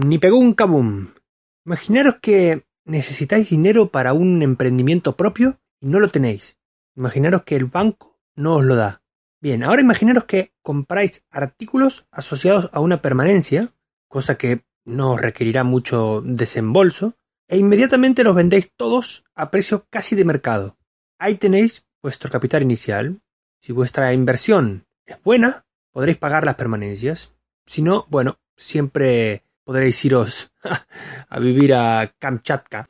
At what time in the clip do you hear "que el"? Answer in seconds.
7.42-7.64